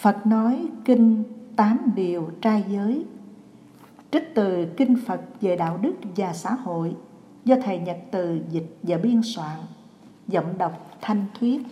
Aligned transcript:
Phật 0.00 0.26
nói 0.26 0.68
kinh 0.84 1.24
tám 1.56 1.78
điều 1.94 2.30
trai 2.40 2.64
giới. 2.68 3.04
Trích 4.10 4.34
từ 4.34 4.66
Kinh 4.76 4.96
Phật 5.06 5.20
về 5.40 5.56
đạo 5.56 5.78
đức 5.82 5.92
và 6.16 6.32
xã 6.32 6.52
hội 6.52 6.96
do 7.44 7.56
Thầy 7.64 7.78
Nhật 7.78 7.98
Từ 8.10 8.40
dịch 8.50 8.76
và 8.82 8.98
biên 8.98 9.20
soạn, 9.24 9.58
Giọng 10.28 10.58
đọc 10.58 10.96
Thanh 11.00 11.24
Thuyết. 11.40 11.62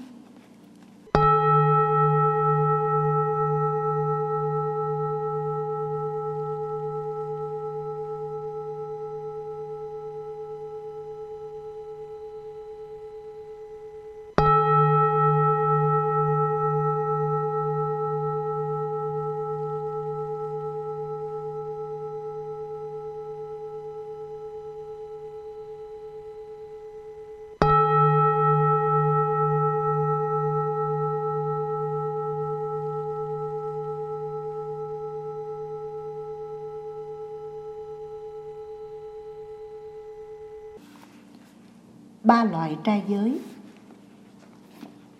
Ba 42.29 42.45
loại 42.45 42.77
trai 42.85 43.03
giới. 43.09 43.39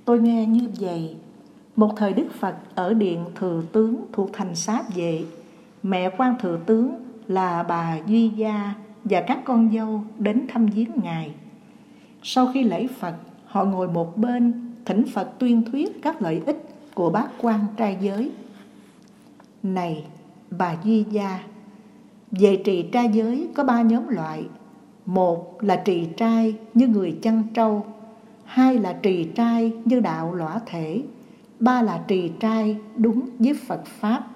Tôi 0.05 0.21
nghe 0.21 0.47
như 0.47 0.69
vậy, 0.81 1.17
một 1.77 1.93
thời 1.97 2.13
Đức 2.13 2.27
Phật 2.41 2.55
ở 2.75 2.95
điện 2.95 3.25
Thừa 3.35 3.63
Tướng 3.73 3.97
thuộc 4.13 4.31
thành 4.33 4.55
Sát 4.55 4.95
Vệ, 4.95 5.25
mẹ 5.83 6.11
quan 6.19 6.35
Thừa 6.41 6.61
Tướng 6.67 6.95
là 7.29 7.63
bà 7.63 7.99
Duy 8.07 8.29
Gia 8.29 8.75
và 9.05 9.21
các 9.27 9.39
con 9.45 9.71
dâu 9.75 10.03
đến 10.19 10.47
thăm 10.49 10.67
viếng 10.67 10.91
Ngài. 11.03 11.33
Sau 12.23 12.51
khi 12.55 12.63
lễ 12.63 12.87
Phật, 12.87 13.15
họ 13.47 13.65
ngồi 13.65 13.89
một 13.89 14.17
bên 14.17 14.73
thỉnh 14.85 15.05
Phật 15.15 15.39
tuyên 15.39 15.63
thuyết 15.73 16.03
các 16.03 16.23
lợi 16.23 16.43
ích 16.47 16.69
của 16.95 17.11
bác 17.11 17.29
quan 17.41 17.61
trai 17.77 17.99
giới. 18.01 18.31
Này, 19.63 20.05
bà 20.51 20.77
Duy 20.85 21.05
Gia, 21.11 21.41
về 22.31 22.63
trì 22.65 22.83
trai 22.83 23.09
giới 23.13 23.49
có 23.55 23.65
ba 23.65 23.83
nhóm 23.83 24.09
loại 24.09 24.45
một 25.09 25.65
là 25.65 25.77
trì 25.77 26.07
trai 26.17 26.55
như 26.75 26.87
người 26.87 27.19
chăn 27.23 27.43
trâu. 27.55 27.87
Hai 28.45 28.79
là 28.79 28.93
trì 28.93 29.25
trai 29.25 29.73
như 29.85 30.01
đạo 30.01 30.35
lõa 30.35 30.61
thể. 30.67 31.03
Ba 31.61 31.83
là 31.83 32.05
trì 32.09 32.31
trai 32.41 32.77
đúng 32.97 33.29
với 33.39 33.55
phật 33.67 33.87
pháp. 33.87 34.27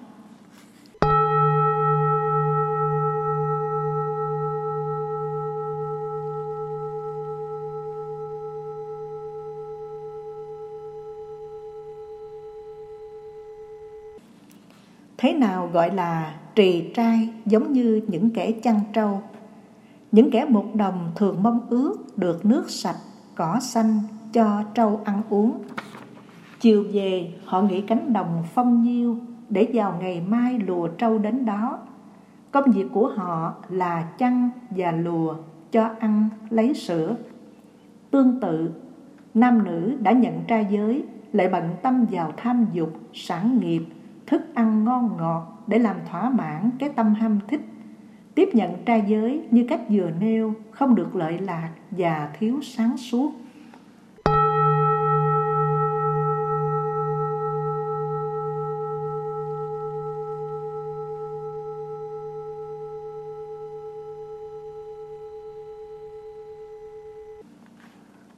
Thế 15.17 15.33
nào 15.33 15.69
gọi 15.73 15.95
là 15.95 16.35
trì 16.55 16.83
trai 16.93 17.29
giống 17.45 17.73
như 17.73 18.01
những 18.07 18.29
kẻ 18.29 18.51
chăn 18.51 18.79
trâu? 18.93 19.21
Những 20.13 20.31
kẻ 20.31 20.45
một 20.45 20.65
đồng 20.75 21.11
thường 21.15 21.43
mong 21.43 21.59
ước 21.69 22.17
được 22.17 22.45
nước 22.45 22.69
sạch, 22.69 22.95
cỏ 23.35 23.59
xanh 23.61 23.99
cho 24.33 24.63
trâu 24.73 25.01
ăn 25.03 25.21
uống. 25.29 25.63
Chiều 26.59 26.85
về 26.93 27.33
họ 27.45 27.61
nghĩ 27.61 27.81
cánh 27.81 28.13
đồng 28.13 28.43
phong 28.53 28.81
nhiêu 28.81 29.17
để 29.49 29.71
vào 29.73 29.97
ngày 30.01 30.21
mai 30.21 30.59
lùa 30.59 30.87
trâu 30.87 31.17
đến 31.17 31.45
đó. 31.45 31.79
Công 32.51 32.71
việc 32.71 32.85
của 32.93 33.07
họ 33.07 33.53
là 33.69 34.03
chăn 34.17 34.49
và 34.69 34.91
lùa 34.91 35.35
cho 35.71 35.89
ăn 35.99 36.29
lấy 36.49 36.73
sữa. 36.73 37.15
Tương 38.11 38.39
tự, 38.39 38.71
nam 39.33 39.63
nữ 39.63 39.97
đã 39.99 40.11
nhận 40.11 40.43
tra 40.47 40.59
giới 40.59 41.03
lại 41.31 41.49
bận 41.49 41.69
tâm 41.81 42.05
vào 42.11 42.31
tham 42.37 42.65
dục, 42.73 42.89
sản 43.13 43.59
nghiệp, 43.59 43.85
thức 44.27 44.41
ăn 44.53 44.83
ngon 44.83 45.17
ngọt 45.17 45.63
để 45.67 45.79
làm 45.79 45.95
thỏa 46.11 46.29
mãn 46.29 46.69
cái 46.79 46.89
tâm 46.89 47.13
ham 47.13 47.39
thích 47.47 47.72
tiếp 48.35 48.49
nhận 48.53 48.85
trai 48.85 49.03
giới 49.07 49.41
như 49.51 49.65
cách 49.69 49.81
vừa 49.89 50.09
nêu 50.19 50.53
không 50.71 50.95
được 50.95 51.15
lợi 51.15 51.37
lạc 51.37 51.69
và 51.91 52.29
thiếu 52.39 52.59
sáng 52.61 52.97
suốt 52.97 53.31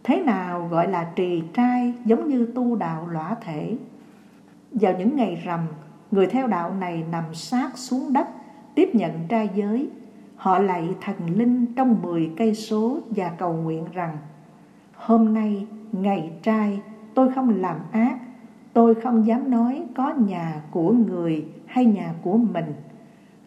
Thế 0.03 0.19
nào 0.19 0.67
gọi 0.71 0.87
là 0.87 1.11
trì 1.15 1.43
trai 1.53 1.93
giống 2.05 2.29
như 2.29 2.47
tu 2.55 2.75
đạo 2.75 3.07
lõa 3.07 3.35
thể? 3.41 3.77
Vào 4.71 4.93
những 4.97 5.15
ngày 5.15 5.41
rằm, 5.45 5.59
người 6.11 6.27
theo 6.27 6.47
đạo 6.47 6.73
này 6.73 7.03
nằm 7.11 7.23
sát 7.33 7.77
xuống 7.77 8.13
đất 8.13 8.27
tiếp 8.75 8.89
nhận 8.93 9.11
trai 9.29 9.49
giới. 9.55 9.89
Họ 10.35 10.59
lạy 10.59 10.89
thần 11.01 11.15
linh 11.37 11.65
trong 11.75 12.01
10 12.01 12.31
cây 12.37 12.55
số 12.55 12.99
và 13.09 13.29
cầu 13.29 13.53
nguyện 13.53 13.85
rằng, 13.93 14.17
hôm 14.93 15.33
nay 15.33 15.67
ngày 15.91 16.31
trai, 16.41 16.81
tôi 17.13 17.31
không 17.31 17.61
làm 17.61 17.77
ác, 17.91 18.17
tôi 18.73 18.95
không 18.95 19.27
dám 19.27 19.51
nói 19.51 19.83
có 19.95 20.13
nhà 20.27 20.61
của 20.71 20.91
người 20.91 21.45
hay 21.65 21.85
nhà 21.85 22.13
của 22.23 22.37
mình. 22.37 22.73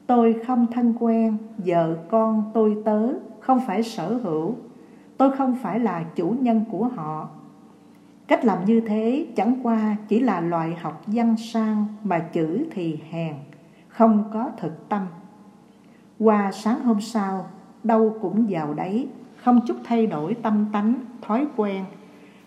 Tôi 0.06 0.37
không 0.47 0.66
thân 0.72 0.94
quen, 1.00 1.37
vợ 1.59 1.97
con 2.10 2.50
tôi 2.55 2.77
tớ 2.84 3.12
không 3.41 3.60
phải 3.66 3.83
sở 3.83 4.15
hữu. 4.15 4.55
Tôi 5.16 5.31
không 5.37 5.56
phải 5.62 5.81
là 5.81 6.05
chủ 6.15 6.34
nhân 6.41 6.65
của 6.71 6.84
họ. 6.84 7.28
Cách 8.27 8.45
làm 8.45 8.65
như 8.65 8.81
thế 8.81 9.27
chẳng 9.37 9.55
qua 9.62 9.97
chỉ 10.09 10.21
là 10.21 10.41
loại 10.41 10.75
học 10.81 11.03
văn 11.06 11.37
sang 11.37 11.87
mà 12.05 12.19
chữ 12.19 12.66
thì 12.71 12.99
hèn 13.10 13.34
không 13.98 14.25
có 14.32 14.50
thực 14.59 14.88
tâm. 14.88 15.06
Qua 16.19 16.53
sáng 16.53 16.84
hôm 16.84 17.00
sau, 17.00 17.47
đâu 17.84 18.19
cũng 18.22 18.47
vào 18.48 18.75
đấy, 18.75 19.09
không 19.36 19.60
chút 19.66 19.76
thay 19.84 20.06
đổi 20.06 20.34
tâm 20.34 20.66
tánh, 20.72 20.94
thói 21.22 21.47
quen. 21.56 21.84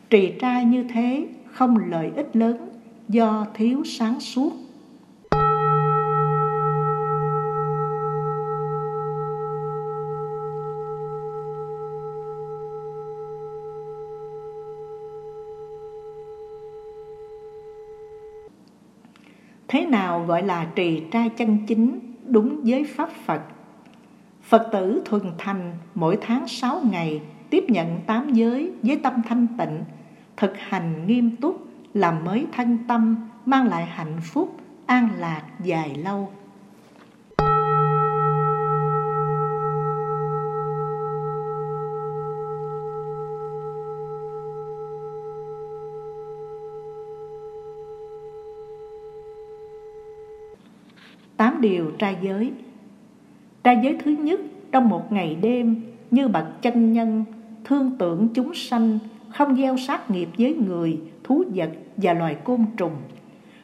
Trì 0.09 0.33
trai 0.41 0.65
như 0.65 0.85
thế 0.93 1.27
không 1.51 1.77
lợi 1.77 2.11
ích 2.15 2.35
lớn 2.35 2.57
do 3.07 3.45
thiếu 3.53 3.83
sáng 3.85 4.19
suốt. 4.19 4.51
Gọi 20.25 20.43
là 20.43 20.67
trì 20.75 21.03
trai 21.11 21.29
chân 21.29 21.57
chính 21.67 21.99
đúng 22.27 22.61
với 22.63 22.85
Pháp 22.95 23.09
Phật? 23.25 23.41
Phật 24.41 24.69
tử 24.71 25.01
thuần 25.05 25.23
thành 25.37 25.73
mỗi 25.95 26.17
tháng 26.21 26.47
6 26.47 26.81
ngày 26.91 27.21
tiếp 27.49 27.63
nhận 27.67 27.99
tám 28.07 28.33
giới 28.33 28.71
với 28.83 28.99
tâm 29.03 29.13
thanh 29.27 29.47
tịnh, 29.57 29.83
thực 30.37 30.53
hành 30.57 31.07
nghiêm 31.07 31.35
túc, 31.35 31.67
làm 31.93 32.25
mới 32.25 32.45
thân 32.53 32.77
tâm, 32.87 33.15
mang 33.45 33.67
lại 33.67 33.85
hạnh 33.85 34.17
phúc, 34.23 34.55
an 34.85 35.09
lạc 35.17 35.43
dài 35.63 35.95
lâu. 35.95 36.31
Điều 51.61 51.91
trai 51.99 52.17
giới 52.21 52.51
Trai 53.63 53.79
giới 53.83 53.97
thứ 54.03 54.11
nhất 54.11 54.39
trong 54.71 54.89
một 54.89 55.11
ngày 55.11 55.37
đêm 55.41 55.81
như 56.11 56.27
bậc 56.27 56.61
chân 56.61 56.93
nhân 56.93 57.23
thương 57.63 57.91
tưởng 57.99 58.27
chúng 58.33 58.53
sanh 58.53 58.99
không 59.29 59.55
gieo 59.55 59.77
sát 59.77 60.11
nghiệp 60.11 60.29
với 60.37 60.53
người, 60.53 60.99
thú 61.23 61.43
vật 61.55 61.69
và 61.97 62.13
loài 62.13 62.35
côn 62.43 62.65
trùng, 62.77 62.95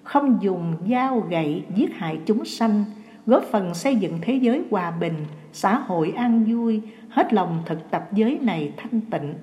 không 0.03 0.37
dùng 0.41 0.73
dao 0.91 1.19
gậy 1.19 1.63
giết 1.75 1.93
hại 1.95 2.19
chúng 2.25 2.45
sanh, 2.45 2.85
góp 3.25 3.43
phần 3.43 3.73
xây 3.73 3.95
dựng 3.95 4.19
thế 4.21 4.33
giới 4.33 4.61
hòa 4.71 4.91
bình, 4.91 5.13
xã 5.53 5.79
hội 5.79 6.13
an 6.15 6.43
vui, 6.43 6.81
hết 7.09 7.33
lòng 7.33 7.63
thực 7.65 7.91
tập 7.91 8.07
giới 8.13 8.39
này 8.41 8.73
thanh 8.77 9.01
tịnh. 9.01 9.33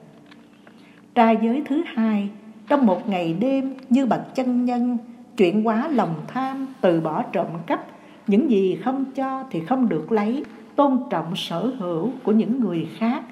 Trai 1.15 1.39
giới 1.43 1.62
thứ 1.67 1.83
hai, 1.87 2.29
trong 2.69 2.87
một 2.87 3.09
ngày 3.09 3.37
đêm 3.41 3.75
như 3.91 4.07
bậc 4.07 4.35
chân 4.35 4.65
nhân, 4.65 4.99
chuyển 5.37 5.65
hóa 5.65 5.89
lòng 5.89 6.15
tham, 6.29 6.67
từ 6.81 7.00
bỏ 7.00 7.23
trộm 7.23 7.47
cắp, 7.67 7.87
những 8.26 8.50
gì 8.50 8.79
không 8.85 9.05
cho 9.15 9.44
thì 9.50 9.61
không 9.61 9.88
được 9.88 10.12
lấy. 10.12 10.44
Tôn 10.76 10.99
trọng 11.11 11.37
sở 11.37 11.73
hữu 11.79 12.11
của 12.23 12.32
những 12.32 12.61
người 12.61 12.88
khác. 12.99 13.23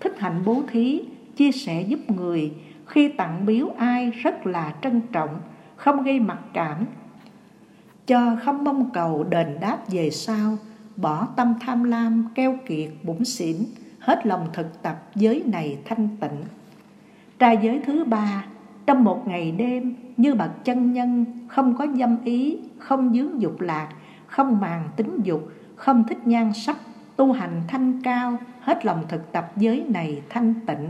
Thích 0.00 0.14
hạnh 0.18 0.42
bố 0.44 0.62
thí, 0.70 1.02
chia 1.36 1.52
sẻ 1.52 1.82
giúp 1.82 2.10
người. 2.10 2.52
Khi 2.86 3.08
tặng 3.08 3.46
biếu 3.46 3.68
ai 3.76 4.10
rất 4.10 4.46
là 4.46 4.74
trân 4.82 5.00
trọng, 5.12 5.40
không 5.76 6.02
gây 6.02 6.20
mặc 6.20 6.38
cảm. 6.52 6.86
Cho 8.06 8.36
không 8.44 8.64
mong 8.64 8.90
cầu 8.90 9.24
đền 9.24 9.56
đáp 9.60 9.78
về 9.90 10.10
sau, 10.10 10.58
bỏ 10.96 11.28
tâm 11.36 11.54
tham 11.60 11.84
lam, 11.84 12.28
keo 12.34 12.56
kiệt, 12.66 12.90
bủn 13.02 13.24
xỉn, 13.24 13.56
hết 13.98 14.26
lòng 14.26 14.46
thực 14.52 14.82
tập 14.82 15.02
giới 15.14 15.42
này 15.46 15.78
thanh 15.84 16.08
tịnh. 16.20 16.44
Trai 17.38 17.58
giới 17.62 17.80
thứ 17.86 18.04
ba, 18.04 18.44
trong 18.86 19.04
một 19.04 19.28
ngày 19.28 19.52
đêm, 19.52 19.94
như 20.16 20.34
bậc 20.34 20.64
chân 20.64 20.92
nhân, 20.92 21.24
không 21.48 21.76
có 21.76 21.86
dâm 21.98 22.16
ý, 22.24 22.58
không 22.78 23.14
dướng 23.14 23.42
dục 23.42 23.60
lạc 23.60 23.88
không 24.28 24.60
màng 24.60 24.88
tính 24.96 25.20
dục, 25.22 25.48
không 25.76 26.04
thích 26.08 26.26
nhan 26.26 26.52
sắc, 26.52 26.76
tu 27.16 27.32
hành 27.32 27.62
thanh 27.68 28.02
cao, 28.02 28.38
hết 28.60 28.86
lòng 28.86 29.04
thực 29.08 29.32
tập 29.32 29.52
giới 29.56 29.84
này 29.88 30.22
thanh 30.28 30.54
tịnh. 30.66 30.88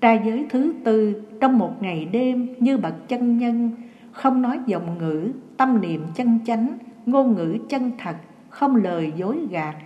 Trai 0.00 0.20
giới 0.24 0.46
thứ 0.50 0.74
tư, 0.84 1.22
trong 1.40 1.58
một 1.58 1.82
ngày 1.82 2.04
đêm 2.04 2.54
như 2.60 2.76
bậc 2.76 3.08
chân 3.08 3.38
nhân, 3.38 3.70
không 4.12 4.42
nói 4.42 4.60
giọng 4.66 4.98
ngữ, 4.98 5.32
tâm 5.56 5.80
niệm 5.80 6.06
chân 6.14 6.38
chánh, 6.46 6.78
ngôn 7.06 7.34
ngữ 7.34 7.56
chân 7.68 7.92
thật, 7.98 8.16
không 8.48 8.76
lời 8.76 9.12
dối 9.16 9.38
gạt, 9.50 9.76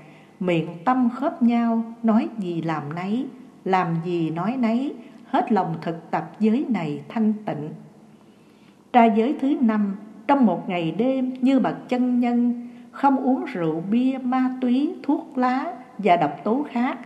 miệng 0.41 0.69
tâm 0.85 1.09
khớp 1.11 1.43
nhau, 1.43 1.85
nói 2.03 2.29
gì 2.39 2.63
làm 2.63 2.83
nấy, 2.95 3.27
làm 3.65 3.97
gì 4.05 4.31
nói 4.31 4.57
nấy, 4.59 4.95
hết 5.27 5.53
lòng 5.53 5.75
thực 5.83 6.11
tập 6.11 6.31
giới 6.41 6.67
này 6.69 7.03
thanh 7.09 7.33
tịnh. 7.47 7.71
Trai 8.93 9.13
giới 9.17 9.37
thứ 9.41 9.57
năm 9.61 9.97
trong 10.31 10.47
một 10.47 10.69
ngày 10.69 10.91
đêm, 10.91 11.35
như 11.41 11.61
bậc 11.61 11.89
chân 11.89 12.21
nhân, 12.21 12.69
không 12.93 13.17
uống 13.17 13.45
rượu 13.45 13.83
bia, 13.91 14.19
ma 14.19 14.51
túy, 14.61 14.95
thuốc 15.03 15.39
lá 15.39 15.73
và 15.99 16.17
độc 16.17 16.31
tố 16.45 16.67
khác, 16.71 16.99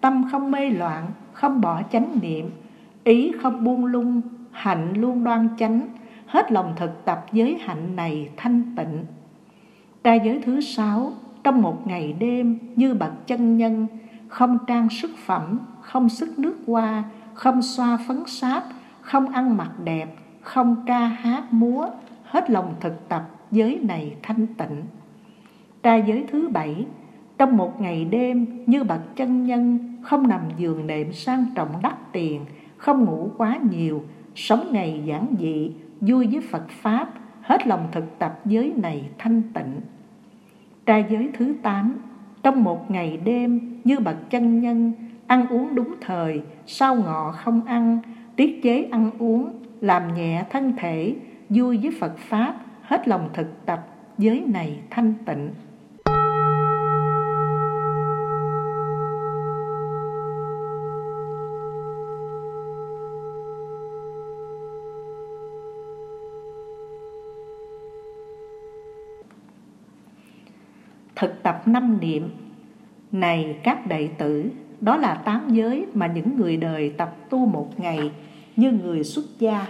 tâm 0.00 0.24
không 0.32 0.50
mê 0.50 0.70
loạn, 0.70 1.06
không 1.32 1.60
bỏ 1.60 1.82
chánh 1.92 2.18
niệm, 2.22 2.50
ý 3.04 3.32
không 3.42 3.64
buông 3.64 3.84
lung, 3.84 4.20
hạnh 4.50 4.92
luôn 4.96 5.24
đoan 5.24 5.48
chánh, 5.58 5.80
hết 6.26 6.52
lòng 6.52 6.72
thực 6.76 7.04
tập 7.04 7.26
giới 7.32 7.58
hạnh 7.60 7.96
này 7.96 8.28
thanh 8.36 8.62
tịnh. 8.76 9.04
Trai 10.04 10.20
giới 10.24 10.40
thứ 10.44 10.60
sáu, 10.60 11.12
trong 11.44 11.62
một 11.62 11.86
ngày 11.86 12.12
đêm, 12.12 12.58
như 12.76 12.94
bậc 12.94 13.26
chân 13.26 13.56
nhân, 13.56 13.86
không 14.28 14.58
trang 14.66 14.88
sức 14.90 15.10
phẩm, 15.16 15.58
không 15.80 16.08
sức 16.08 16.38
nước 16.38 16.56
hoa, 16.66 17.04
không 17.34 17.62
xoa 17.62 17.98
phấn 18.08 18.22
sáp 18.26 18.64
không 19.00 19.28
ăn 19.28 19.56
mặc 19.56 19.70
đẹp, 19.84 20.16
không 20.42 20.76
ca 20.86 21.06
hát 21.06 21.52
múa 21.52 21.86
hết 22.32 22.50
lòng 22.50 22.74
thực 22.80 23.08
tập 23.08 23.22
giới 23.50 23.80
này 23.82 24.14
thanh 24.22 24.46
tịnh. 24.46 24.82
Ra 25.82 25.96
giới 25.96 26.24
thứ 26.32 26.48
bảy, 26.48 26.86
trong 27.38 27.56
một 27.56 27.80
ngày 27.80 28.04
đêm, 28.04 28.46
như 28.66 28.84
bậc 28.84 29.16
chân 29.16 29.46
nhân, 29.46 29.78
không 30.02 30.28
nằm 30.28 30.40
giường 30.56 30.86
nệm 30.86 31.12
sang 31.12 31.44
trọng 31.54 31.68
đắt 31.82 32.12
tiền, 32.12 32.44
không 32.76 33.04
ngủ 33.04 33.30
quá 33.38 33.58
nhiều, 33.70 34.02
sống 34.34 34.68
ngày 34.72 35.02
giản 35.06 35.26
dị, 35.38 35.72
vui 36.00 36.26
với 36.26 36.40
phật 36.40 36.68
pháp, 36.68 37.08
hết 37.42 37.66
lòng 37.66 37.88
thực 37.92 38.18
tập 38.18 38.40
giới 38.44 38.72
này 38.76 39.04
thanh 39.18 39.42
tịnh. 39.54 39.80
Ra 40.86 40.98
giới 41.10 41.30
thứ 41.32 41.54
tám, 41.62 41.94
trong 42.42 42.64
một 42.64 42.90
ngày 42.90 43.16
đêm, 43.24 43.80
như 43.84 44.00
bậc 44.00 44.30
chân 44.30 44.60
nhân, 44.60 44.92
ăn 45.26 45.48
uống 45.48 45.74
đúng 45.74 45.94
thời 46.00 46.42
sau 46.66 46.96
ngọ 46.96 47.32
không 47.32 47.60
ăn, 47.66 47.98
tiết 48.36 48.60
chế 48.62 48.88
ăn 48.90 49.10
uống, 49.18 49.50
làm 49.80 50.14
nhẹ 50.14 50.44
thân 50.50 50.72
thể 50.76 51.16
vui 51.54 51.78
với 51.78 51.90
phật 52.00 52.18
pháp, 52.18 52.54
hết 52.82 53.08
lòng 53.08 53.30
thực 53.34 53.66
tập 53.66 53.86
giới 54.18 54.44
này 54.46 54.80
thanh 54.90 55.14
tịnh. 55.26 55.50
Thực 71.16 71.42
tập 71.42 71.62
năm 71.66 71.98
niệm. 72.00 72.30
Này 73.12 73.60
các 73.62 73.86
đệ 73.86 74.08
tử, 74.18 74.50
đó 74.80 74.96
là 74.96 75.14
tám 75.14 75.48
giới 75.50 75.86
mà 75.94 76.06
những 76.06 76.36
người 76.36 76.56
đời 76.56 76.94
tập 76.96 77.16
tu 77.30 77.46
một 77.46 77.80
ngày 77.80 78.12
như 78.56 78.70
người 78.70 79.04
xuất 79.04 79.24
gia 79.38 79.66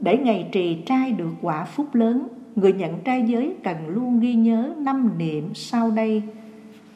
để 0.00 0.18
ngày 0.18 0.48
trì 0.52 0.74
trai 0.86 1.12
được 1.12 1.30
quả 1.42 1.64
phúc 1.64 1.94
lớn, 1.94 2.28
người 2.56 2.72
nhận 2.72 2.98
trai 3.04 3.24
giới 3.26 3.56
cần 3.62 3.76
luôn 3.88 4.20
ghi 4.20 4.34
nhớ 4.34 4.74
năm 4.78 5.10
niệm 5.18 5.54
sau 5.54 5.90
đây. 5.90 6.22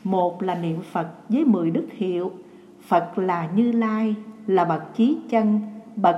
Một 0.05 0.43
là 0.43 0.55
niệm 0.55 0.81
phật 0.93 1.09
với 1.29 1.45
mười 1.45 1.71
đức 1.71 1.87
hiệu. 1.91 2.33
Phật 2.81 3.19
là 3.19 3.49
như 3.57 3.73
lai, 3.73 4.15
là 4.47 4.65
bậc 4.65 4.97
chí 4.97 5.19
chân, 5.31 5.61
bậc 5.97 6.17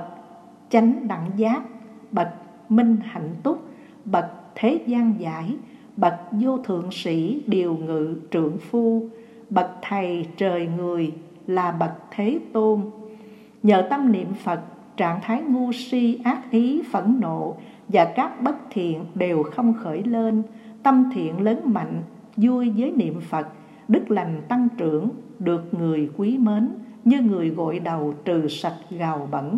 chánh 0.69 1.07
đẳng 1.07 1.31
giác, 1.35 1.61
bậc 2.11 2.27
minh 2.69 2.97
hạnh 3.03 3.35
túc, 3.43 3.69
bậc 4.05 4.25
thế 4.55 4.79
gian 4.85 5.13
giải, 5.19 5.55
bậc 5.97 6.13
vô 6.31 6.57
thượng 6.57 6.91
sĩ 6.91 7.41
điều 7.47 7.77
ngự 7.77 8.15
trượng 8.31 8.57
phu, 8.57 9.09
bậc 9.49 9.71
thầy 9.81 10.25
trời 10.37 10.67
người 10.77 11.11
là 11.47 11.71
bậc 11.71 11.91
thế 12.11 12.39
tôn. 12.53 12.81
Nhờ 13.63 13.87
tâm 13.89 14.11
niệm 14.11 14.33
phật 14.43 14.59
trạng 14.97 15.19
thái 15.21 15.41
ngu 15.41 15.71
si, 15.71 16.19
ác 16.23 16.51
ý, 16.51 16.81
phẫn 16.91 17.19
nộ 17.19 17.55
và 17.87 18.05
các 18.15 18.41
bất 18.41 18.55
thiện 18.71 19.05
đều 19.15 19.43
không 19.43 19.73
khởi 19.73 20.03
lên. 20.03 20.43
Tâm 20.83 21.09
thiện 21.13 21.41
lớn 21.41 21.59
mạnh, 21.65 22.03
vui 22.37 22.69
với 22.77 22.91
niệm 22.91 23.21
phật, 23.21 23.47
đức 23.87 24.11
lành 24.11 24.41
tăng 24.47 24.67
trưởng, 24.77 25.09
được 25.39 25.73
người 25.73 26.09
quý 26.17 26.37
mến, 26.37 26.69
như 27.05 27.21
người 27.21 27.49
gội 27.49 27.79
đầu 27.79 28.13
trừ 28.25 28.47
sạch 28.47 28.77
gào 28.89 29.27
bẩn. 29.31 29.57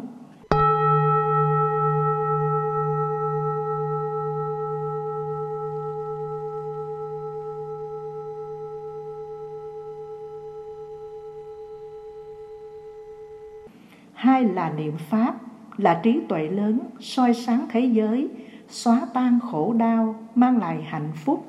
Hai 14.40 14.54
là 14.54 14.70
niệm 14.70 14.94
pháp, 14.98 15.36
là 15.78 16.00
trí 16.04 16.20
tuệ 16.30 16.50
lớn, 16.50 16.80
soi 17.00 17.34
sáng 17.34 17.66
thế 17.72 17.80
giới, 17.80 18.30
xóa 18.68 19.02
tan 19.14 19.40
khổ 19.52 19.74
đau, 19.74 20.16
mang 20.36 20.58
lại 20.58 20.82
hạnh 20.82 21.12
phúc. 21.16 21.46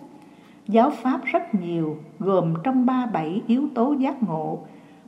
Giáo 0.69 0.91
pháp 0.91 1.25
rất 1.25 1.55
nhiều, 1.55 1.97
gồm 2.19 2.55
trong 2.65 2.87
ba 2.87 3.07
bảy 3.07 3.43
yếu 3.47 3.69
tố 3.75 3.93
giác 3.93 4.23
ngộ, 4.23 4.59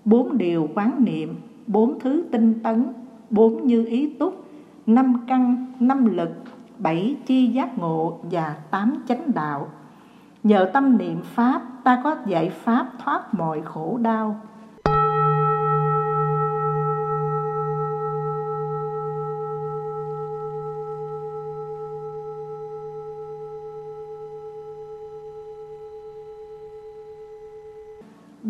bốn 0.04 0.38
điều 0.38 0.68
quán 0.74 1.04
niệm, 1.04 1.40
bốn 1.66 2.00
thứ 2.00 2.24
tinh 2.32 2.60
tấn, 2.62 2.92
bốn 3.30 3.66
như 3.66 3.84
ý 3.84 4.14
túc, 4.18 4.44
năm 4.86 5.24
căn, 5.28 5.72
năm 5.80 6.16
lực, 6.16 6.42
bảy 6.78 7.16
chi 7.26 7.46
giác 7.46 7.78
ngộ 7.78 8.18
và 8.22 8.56
tám 8.70 8.94
chánh 9.08 9.30
đạo. 9.34 9.68
Nhờ 10.42 10.70
tâm 10.72 10.98
niệm 10.98 11.20
pháp, 11.22 11.62
ta 11.84 12.00
có 12.04 12.16
giải 12.26 12.50
pháp 12.50 12.92
thoát 13.04 13.34
mọi 13.34 13.60
khổ 13.64 13.98
đau. 14.02 14.40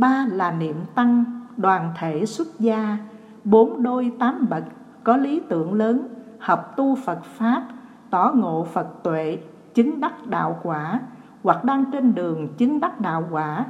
Ba 0.02 0.26
là 0.30 0.50
niệm 0.50 0.76
tăng, 0.94 1.24
đoàn 1.56 1.90
thể 1.98 2.26
xuất 2.26 2.48
gia, 2.58 2.98
bốn 3.44 3.82
đôi 3.82 4.12
tám 4.18 4.46
bậc, 4.50 4.64
có 5.04 5.16
lý 5.16 5.40
tưởng 5.48 5.74
lớn, 5.74 6.08
học 6.38 6.74
tu 6.76 6.94
phật 6.94 7.24
pháp, 7.24 7.62
tỏ 8.10 8.32
ngộ 8.34 8.64
phật 8.72 9.02
tuệ, 9.02 9.38
chứng 9.74 10.00
đắc 10.00 10.26
đạo 10.26 10.58
quả, 10.62 11.00
hoặc 11.42 11.64
đang 11.64 11.84
trên 11.92 12.14
đường 12.14 12.48
chứng 12.58 12.80
đắc 12.80 13.00
đạo 13.00 13.24
quả. 13.30 13.64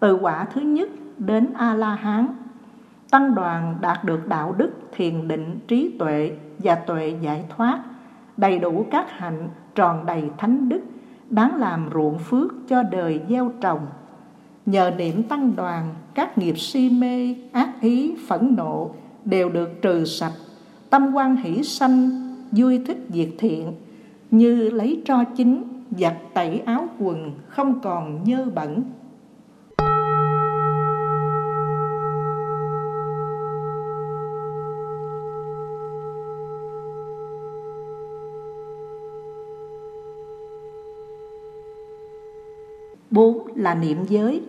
Từ 0.00 0.14
quả 0.14 0.44
thứ 0.44 0.60
nhất 0.60 0.88
đến 1.18 1.52
a 1.54 1.74
la 1.74 1.94
hán 1.94 2.26
tăng 3.10 3.34
đoàn 3.34 3.76
đạt 3.80 4.04
được 4.04 4.28
đạo 4.28 4.54
đức 4.58 4.70
thiền 4.92 5.28
định 5.28 5.58
trí 5.68 5.96
tuệ 5.98 6.36
và 6.58 6.74
tuệ 6.74 7.16
giải 7.20 7.44
thoát, 7.56 7.82
đầy 8.36 8.58
đủ 8.58 8.86
các 8.90 9.10
hạnh 9.10 9.48
tròn 9.74 10.06
đầy 10.06 10.30
thánh 10.38 10.68
đức, 10.68 10.80
đáng 11.30 11.56
làm 11.56 11.88
ruộng 11.94 12.18
phước 12.18 12.52
cho 12.68 12.82
đời 12.82 13.20
gieo 13.28 13.52
trồng. 13.60 13.86
Nhờ 14.66 14.90
niệm 14.98 15.22
tăng 15.22 15.56
đoàn, 15.56 15.94
các 16.14 16.38
nghiệp 16.38 16.58
si 16.58 16.90
mê, 16.90 17.34
ác 17.52 17.80
ý, 17.80 18.14
phẫn 18.28 18.56
nộ 18.56 18.90
đều 19.24 19.48
được 19.48 19.82
trừ 19.82 20.04
sạch, 20.04 20.32
tâm 20.90 21.14
quan 21.14 21.36
hỷ 21.36 21.62
sanh, 21.62 22.10
vui 22.52 22.80
thích 22.86 22.98
diệt 23.08 23.28
thiện, 23.38 23.72
như 24.30 24.70
lấy 24.70 25.02
tro 25.04 25.24
chính, 25.36 25.64
giặt 25.98 26.16
tẩy 26.34 26.58
áo 26.58 26.88
quần, 26.98 27.32
không 27.48 27.80
còn 27.80 28.24
nhơ 28.24 28.44
bẩn. 28.54 28.82
Bốn 43.10 43.46
là 43.54 43.74
niệm 43.74 44.04
giới 44.08 44.42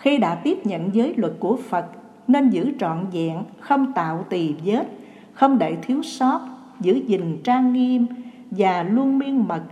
khi 0.00 0.18
đã 0.18 0.34
tiếp 0.34 0.66
nhận 0.66 0.94
giới 0.94 1.14
luật 1.16 1.32
của 1.38 1.58
Phật 1.68 1.86
nên 2.28 2.50
giữ 2.50 2.72
trọn 2.80 3.06
vẹn, 3.12 3.42
không 3.60 3.92
tạo 3.92 4.24
tỳ 4.28 4.54
vết, 4.64 4.84
không 5.32 5.58
để 5.58 5.76
thiếu 5.82 6.02
sót, 6.02 6.40
giữ 6.80 7.00
gìn 7.06 7.40
trang 7.44 7.72
nghiêm 7.72 8.06
và 8.50 8.82
luôn 8.82 9.18
miên 9.18 9.48
mật 9.48 9.62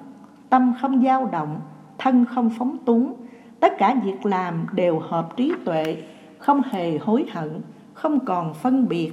tâm 0.48 0.72
không 0.80 1.02
dao 1.04 1.28
động, 1.32 1.60
thân 1.98 2.24
không 2.24 2.50
phóng 2.58 2.76
túng. 2.84 3.14
Tất 3.60 3.72
cả 3.78 3.96
việc 4.04 4.26
làm 4.26 4.66
đều 4.72 4.98
hợp 4.98 5.36
trí 5.36 5.52
tuệ, 5.64 5.96
không 6.38 6.62
hề 6.70 6.98
hối 6.98 7.24
hận, 7.32 7.60
không 7.94 8.24
còn 8.24 8.54
phân 8.54 8.88
biệt, 8.88 9.12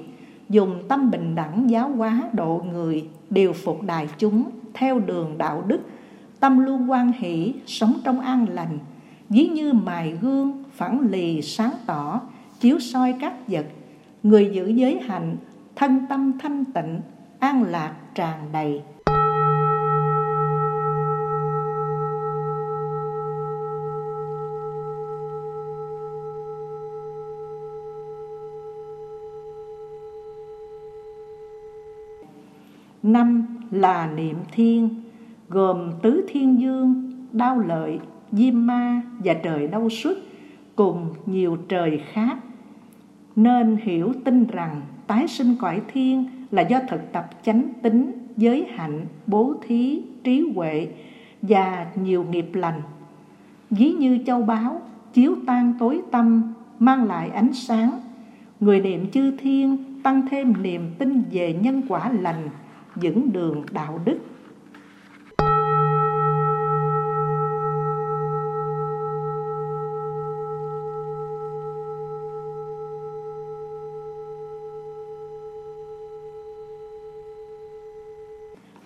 dùng 0.49 0.83
tâm 0.89 1.11
bình 1.11 1.35
đẳng 1.35 1.69
giáo 1.69 1.89
hóa 1.89 2.21
độ 2.33 2.65
người, 2.71 3.09
điều 3.29 3.53
phục 3.53 3.81
đại 3.81 4.09
chúng 4.17 4.43
theo 4.73 4.99
đường 4.99 5.37
đạo 5.37 5.63
đức, 5.67 5.79
tâm 6.39 6.59
luôn 6.59 6.91
quan 6.91 7.11
hỷ, 7.11 7.53
sống 7.65 7.93
trong 8.03 8.19
an 8.19 8.45
lành, 8.49 8.79
ví 9.29 9.47
như 9.47 9.73
mài 9.73 10.17
gương, 10.21 10.64
phẳng 10.75 11.09
lì 11.09 11.41
sáng 11.41 11.71
tỏ, 11.85 12.21
chiếu 12.59 12.79
soi 12.79 13.15
các 13.19 13.33
vật, 13.47 13.65
người 14.23 14.49
giữ 14.53 14.67
giới 14.67 14.99
hạnh, 14.99 15.37
thân 15.75 16.05
tâm 16.09 16.31
thanh 16.39 16.65
tịnh, 16.65 17.01
an 17.39 17.63
lạc 17.63 17.95
tràn 18.15 18.39
đầy. 18.53 18.81
Năm 33.03 33.45
là 33.71 34.09
niệm 34.15 34.37
thiên, 34.51 34.89
gồm 35.49 35.91
tứ 36.01 36.25
thiên 36.29 36.59
dương, 36.61 37.11
đau 37.31 37.59
lợi, 37.59 37.99
diêm 38.31 38.67
ma 38.67 39.01
và 39.23 39.33
trời 39.33 39.67
đau 39.67 39.89
xuất 39.89 40.17
cùng 40.75 41.09
nhiều 41.25 41.57
trời 41.67 42.01
khác. 42.11 42.37
Nên 43.35 43.77
hiểu 43.83 44.13
tin 44.23 44.47
rằng 44.47 44.81
tái 45.07 45.27
sinh 45.27 45.55
cõi 45.59 45.81
thiên 45.87 46.25
là 46.51 46.61
do 46.61 46.79
thực 46.89 47.11
tập 47.11 47.29
chánh 47.43 47.69
tính, 47.81 48.11
giới 48.37 48.65
hạnh, 48.75 49.05
bố 49.27 49.53
thí, 49.67 50.01
trí 50.23 50.51
huệ 50.55 50.87
và 51.41 51.87
nhiều 51.95 52.25
nghiệp 52.31 52.49
lành. 52.53 52.81
Ví 53.69 53.91
như 53.91 54.19
châu 54.25 54.41
báu, 54.41 54.81
chiếu 55.13 55.35
tan 55.47 55.73
tối 55.79 56.01
tâm, 56.11 56.53
mang 56.79 57.03
lại 57.03 57.29
ánh 57.29 57.53
sáng. 57.53 57.99
Người 58.59 58.79
niệm 58.79 59.11
chư 59.11 59.37
thiên 59.37 59.77
tăng 60.03 60.27
thêm 60.29 60.63
niềm 60.63 60.81
tin 60.99 61.23
về 61.31 61.53
nhân 61.53 61.81
quả 61.87 62.11
lành, 62.11 62.49
vững 62.95 63.33
đường 63.33 63.63
đạo 63.71 63.99
đức. 64.05 64.19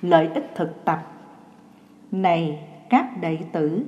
Lợi 0.01 0.29
ích 0.33 0.51
thực 0.55 0.85
tập 0.85 1.11
Này 2.11 2.59
các 2.89 3.21
đệ 3.21 3.37
tử, 3.51 3.83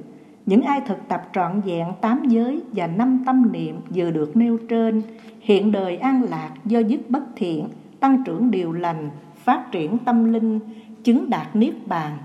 những 0.46 0.62
ai 0.62 0.82
thực 0.88 0.98
tập 1.08 1.22
trọn 1.34 1.62
vẹn 1.62 1.88
tám 2.02 2.24
giới 2.28 2.62
và 2.72 2.88
năm 2.88 3.24
tâm 3.26 3.52
niệm 3.52 3.80
vừa 3.96 4.12
được 4.12 4.38
nêu 4.38 4.58
trên, 4.70 5.02
hiện 5.40 5.72
đời 5.72 5.98
an 5.98 6.24
lạc 6.24 6.52
do 6.66 6.80
dứt 6.80 7.10
bất 7.10 7.24
thiện, 7.36 7.68
tăng 8.00 8.24
trưởng 8.24 8.52
điều 8.52 8.72
lành, 8.72 9.10
phát 9.36 9.72
triển 9.72 9.98
tâm 9.98 10.34
linh, 10.34 10.60
chứng 11.04 11.30
đạt 11.30 11.56
niết 11.56 11.74
bàn. 11.88 12.18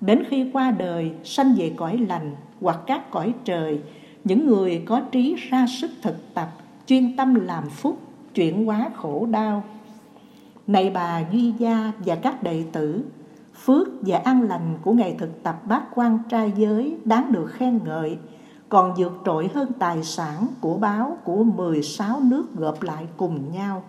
Đến 0.00 0.22
khi 0.28 0.50
qua 0.52 0.70
đời, 0.70 1.12
sanh 1.24 1.54
về 1.58 1.72
cõi 1.76 1.98
lành 1.98 2.32
hoặc 2.60 2.78
các 2.86 3.10
cõi 3.10 3.34
trời, 3.44 3.80
những 4.24 4.46
người 4.46 4.82
có 4.86 5.00
trí 5.00 5.36
ra 5.48 5.66
sức 5.66 5.90
thực 6.02 6.34
tập, 6.34 6.48
chuyên 6.86 7.16
tâm 7.16 7.34
làm 7.34 7.68
phúc, 7.68 7.98
chuyển 8.34 8.66
hóa 8.66 8.90
khổ 8.94 9.26
đau. 9.30 9.64
Này 10.66 10.90
bà 10.90 11.24
Duy 11.32 11.52
Gia 11.58 11.92
và 11.98 12.14
các 12.14 12.42
đệ 12.42 12.64
tử, 12.72 13.04
phước 13.54 13.88
và 14.00 14.18
an 14.18 14.42
lành 14.42 14.78
của 14.82 14.92
ngày 14.92 15.16
thực 15.18 15.42
tập 15.42 15.60
bát 15.66 15.82
quan 15.94 16.18
trai 16.28 16.52
giới 16.56 16.96
đáng 17.04 17.32
được 17.32 17.46
khen 17.46 17.80
ngợi, 17.84 18.18
còn 18.68 18.94
vượt 18.98 19.12
trội 19.24 19.50
hơn 19.54 19.72
tài 19.78 20.02
sản 20.02 20.46
của 20.60 20.78
báo 20.78 21.18
của 21.24 21.44
16 21.44 22.20
nước 22.20 22.54
gộp 22.54 22.82
lại 22.82 23.06
cùng 23.16 23.52
nhau. 23.52 23.82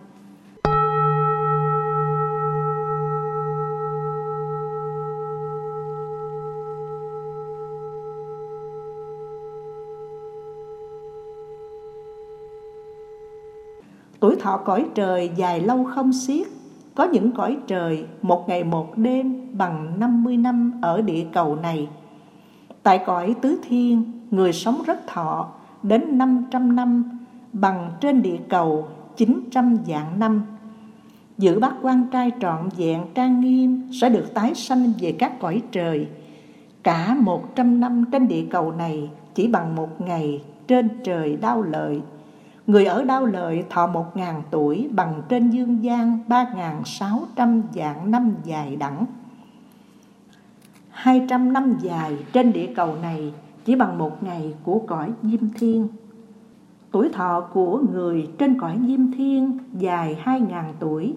Tuổi 14.20 14.36
thọ 14.36 14.56
cõi 14.56 14.86
trời 14.94 15.30
dài 15.36 15.60
lâu 15.60 15.84
không 15.94 16.12
xiết 16.12 16.46
có 16.96 17.04
những 17.04 17.32
cõi 17.32 17.56
trời 17.66 18.04
một 18.22 18.48
ngày 18.48 18.64
một 18.64 18.98
đêm 18.98 19.46
bằng 19.52 20.00
50 20.00 20.36
năm 20.36 20.72
ở 20.82 21.02
địa 21.02 21.24
cầu 21.32 21.56
này. 21.56 21.88
Tại 22.82 23.00
cõi 23.06 23.34
tứ 23.42 23.58
thiên, 23.68 24.12
người 24.30 24.52
sống 24.52 24.82
rất 24.86 25.06
thọ 25.06 25.48
đến 25.82 26.18
500 26.18 26.76
năm 26.76 27.16
Bằng 27.52 27.90
trên 28.00 28.22
địa 28.22 28.38
cầu 28.48 28.88
900 29.16 29.76
dạng 29.86 30.18
năm. 30.18 30.42
Giữ 31.38 31.58
bát 31.58 31.74
quan 31.82 32.04
trai 32.12 32.30
trọn 32.40 32.68
vẹn 32.76 33.02
trang 33.14 33.40
nghiêm 33.40 33.88
Sẽ 33.92 34.08
được 34.08 34.34
tái 34.34 34.54
sanh 34.54 34.92
về 35.00 35.12
các 35.12 35.40
cõi 35.40 35.62
trời. 35.72 36.08
Cả 36.82 37.16
100 37.20 37.80
năm 37.80 38.04
trên 38.12 38.28
địa 38.28 38.44
cầu 38.50 38.72
này 38.72 39.10
chỉ 39.34 39.48
bằng 39.48 39.76
một 39.76 40.00
ngày 40.00 40.42
trên 40.66 40.88
trời 41.04 41.36
đau 41.36 41.62
lợi. 41.62 42.00
Người 42.66 42.84
ở 42.84 43.04
đau 43.04 43.26
lợi 43.26 43.64
thọ 43.70 43.86
một 43.86 44.16
ngàn 44.16 44.42
tuổi, 44.50 44.88
bằng 44.92 45.22
trên 45.28 45.50
dương 45.50 45.84
gian 45.84 46.18
ba 46.28 46.46
ngàn 46.56 46.82
sáu 46.84 47.20
trăm 47.36 47.62
dạng 47.74 48.10
năm 48.10 48.34
dài 48.44 48.76
đẳng. 48.76 49.06
Hai 50.90 51.26
trăm 51.28 51.52
năm 51.52 51.76
dài 51.80 52.16
trên 52.32 52.52
địa 52.52 52.72
cầu 52.76 52.96
này 53.02 53.32
chỉ 53.64 53.74
bằng 53.74 53.98
một 53.98 54.22
ngày 54.22 54.54
của 54.64 54.78
cõi 54.86 55.12
diêm 55.22 55.40
thiên. 55.58 55.88
Tuổi 56.90 57.08
thọ 57.12 57.40
của 57.40 57.82
người 57.92 58.28
trên 58.38 58.60
cõi 58.60 58.78
diêm 58.86 59.12
thiên 59.12 59.58
dài 59.72 60.16
hai 60.20 60.40
ngàn 60.40 60.74
tuổi, 60.78 61.14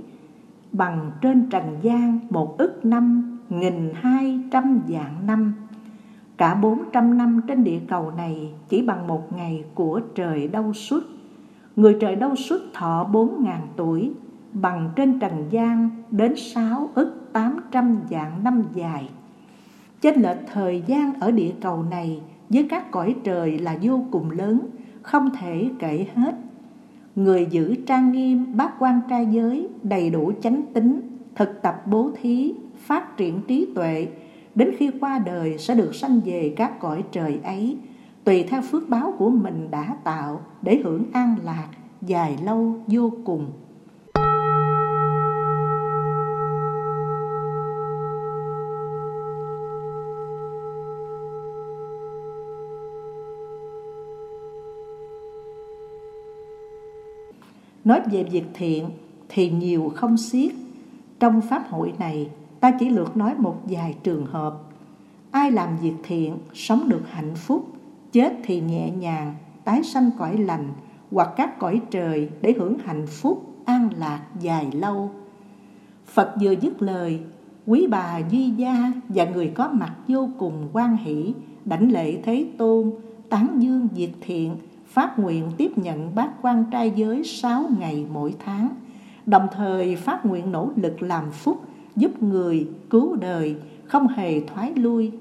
bằng 0.72 1.12
trên 1.22 1.50
trần 1.50 1.78
gian 1.82 2.20
một 2.30 2.58
ức 2.58 2.86
năm 2.86 3.38
nghìn 3.50 3.92
hai 3.96 4.40
trăm 4.52 4.82
dạng 4.90 5.28
năm. 5.28 5.54
Cả 6.38 6.56
bốn 6.56 6.84
trăm 6.94 7.18
năm 7.18 7.42
trên 7.48 7.64
địa 7.64 7.80
cầu 7.88 8.12
này 8.18 8.54
chỉ 8.70 8.82
bằng 8.82 9.08
một 9.08 9.34
ngày 9.34 9.64
của 9.76 10.02
trời 10.16 10.48
đau 10.48 10.74
suốt 10.74 11.04
Người 11.80 11.98
trời 12.00 12.16
đâu 12.16 12.36
xuất 12.36 12.62
thọ 12.74 13.04
bốn 13.04 13.44
ngàn 13.44 13.68
tuổi 13.76 14.12
Bằng 14.54 14.90
trên 14.96 15.20
trần 15.20 15.46
gian 15.50 15.90
đến 16.12 16.34
sáu 16.36 16.90
ức 16.96 17.30
tám 17.34 17.60
trăm 17.72 18.00
dạng 18.10 18.44
năm 18.44 18.64
dài 18.74 19.10
Chênh 20.02 20.22
lệch 20.22 20.38
thời 20.54 20.84
gian 20.88 21.14
ở 21.20 21.32
địa 21.32 21.52
cầu 21.62 21.84
này 21.84 22.22
với 22.50 22.68
các 22.70 22.92
cõi 22.92 23.16
trời 23.24 23.60
là 23.60 23.78
vô 23.82 24.06
cùng 24.12 24.32
lớn, 24.32 24.60
không 25.02 25.30
thể 25.40 25.70
kể 25.80 26.06
hết. 26.16 26.36
Người 27.16 27.48
giữ 27.52 27.76
trang 27.86 28.12
nghiêm 28.12 28.58
bác 28.58 28.72
quan 28.80 29.02
trai 29.10 29.28
giới, 29.32 29.68
đầy 29.84 30.10
đủ 30.10 30.32
chánh 30.42 30.62
tính, 30.74 31.02
thực 31.36 31.62
tập 31.62 31.82
bố 31.86 32.12
thí, 32.22 32.54
phát 32.78 33.18
triển 33.18 33.42
trí 33.48 33.68
tuệ, 33.76 34.08
đến 34.56 34.72
khi 34.78 34.92
qua 35.02 35.20
đời 35.20 35.58
sẽ 35.58 35.76
được 35.76 35.96
sanh 35.96 36.22
về 36.26 36.54
các 36.56 36.80
cõi 36.80 37.04
trời 37.12 37.40
ấy, 37.44 37.78
tùy 38.24 38.44
theo 38.44 38.62
phước 38.62 38.90
báo 38.90 39.14
của 39.18 39.30
mình 39.30 39.72
đã 39.72 39.96
tạo 40.04 40.42
để 40.62 40.82
hưởng 40.84 41.04
an 41.14 41.36
lạc 41.44 41.68
dài 42.02 42.38
lâu 42.44 42.76
vô 42.88 43.12
cùng 43.26 43.52
Nói 57.90 58.02
về 58.12 58.24
việc 58.24 58.44
thiện 58.54 58.90
thì 59.30 59.50
nhiều 59.50 59.92
không 59.96 60.18
xiết. 60.18 60.52
Trong 61.20 61.42
pháp 61.42 61.64
hội 61.70 61.94
này, 62.00 62.30
ta 62.60 62.72
chỉ 62.80 62.90
lược 62.90 63.18
nói 63.18 63.36
một 63.38 63.62
vài 63.66 63.96
trường 64.04 64.26
hợp. 64.26 64.54
Ai 65.32 65.52
làm 65.52 65.78
việc 65.78 65.94
thiện, 66.04 66.38
sống 66.54 66.90
được 66.90 67.02
hạnh 67.10 67.36
phúc, 67.36 67.68
chết 68.12 68.34
thì 68.44 68.62
nhẹ 68.62 68.92
nhàng, 68.92 69.36
tái 69.64 69.84
sanh 69.84 70.10
cõi 70.18 70.38
lành, 70.38 70.70
hoặc 71.12 71.30
các 71.38 71.60
cõi 71.60 71.82
trời 71.92 72.30
để 72.42 72.54
hưởng 72.58 72.78
hạnh 72.86 73.08
phúc, 73.08 73.56
an 73.66 73.90
lạc 73.98 74.22
dài 74.40 74.68
lâu. 74.72 75.12
Phật 76.06 76.36
vừa 76.42 76.52
dứt 76.52 76.82
lời, 76.82 77.20
quý 77.66 77.88
bà 77.88 78.20
Duy 78.32 78.50
Gia 78.50 78.92
và 79.10 79.26
người 79.26 79.48
có 79.48 79.70
mặt 79.74 79.94
vô 80.08 80.30
cùng 80.38 80.70
quan 80.74 80.98
hỷ, 80.98 81.34
đảnh 81.66 81.92
lễ 81.92 82.22
Thế 82.24 82.46
Tôn, 82.58 82.92
tán 83.30 83.58
dương 83.60 83.88
diệt 83.96 84.12
thiện, 84.22 84.56
phát 84.86 85.20
nguyện 85.20 85.52
tiếp 85.58 85.78
nhận 85.78 86.16
bát 86.16 86.30
quan 86.42 86.66
trai 86.72 86.92
giới 86.96 87.24
sáu 87.24 87.64
ngày 87.80 88.06
mỗi 88.14 88.36
tháng, 88.46 88.70
đồng 89.26 89.48
thời 89.52 89.96
phát 89.96 90.26
nguyện 90.26 90.52
nỗ 90.52 90.70
lực 90.76 91.02
làm 91.02 91.32
phúc, 91.32 91.62
giúp 91.96 92.24
người, 92.24 92.68
cứu 92.90 93.16
đời, 93.16 93.56
không 93.86 94.08
hề 94.08 94.42
thoái 94.42 94.74
lui. 94.76 95.12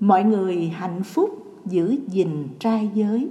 Mọi 0.00 0.24
người 0.24 0.68
hạnh 0.68 1.02
phúc 1.02 1.41
giữ 1.66 1.96
gìn 2.08 2.48
trai 2.58 2.90
giới 2.94 3.28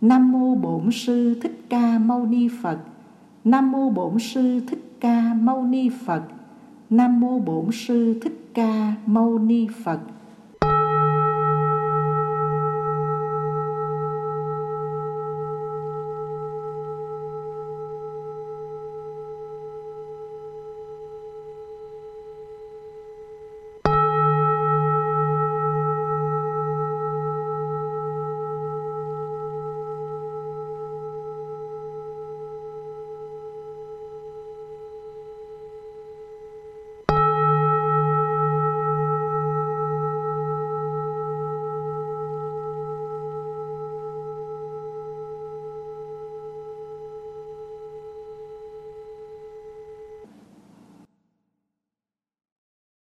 Nam 0.00 0.32
mô 0.32 0.54
Bổn 0.54 0.90
sư 0.92 1.34
Thích 1.42 1.60
Ca 1.68 1.98
Mâu 1.98 2.26
Ni 2.26 2.48
Phật. 2.62 2.78
Nam 3.44 3.72
mô 3.72 3.90
Bổn 3.90 4.18
sư 4.18 4.60
Thích 4.68 4.96
Ca 5.00 5.34
Mâu 5.34 5.62
Ni 5.62 5.88
Phật. 6.06 6.22
Nam 6.90 7.20
mô 7.20 7.38
Bổn 7.38 7.66
sư 7.72 8.20
Thích 8.22 8.50
Ca 8.54 8.94
Mâu 9.06 9.38
Ni 9.38 9.66
Phật. 9.84 10.00